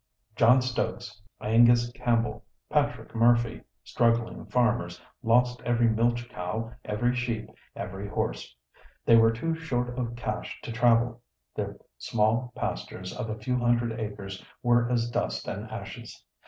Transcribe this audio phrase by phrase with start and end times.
[0.35, 8.07] John Stokes, Angus Campbell, Patrick Murphy, struggling farmers, lost every milch cow, every sheep, every
[8.07, 8.55] horse.
[9.05, 11.21] They were too short of cash to travel.
[11.53, 16.23] Their small pastures of a few hundred acres were as dust and ashes.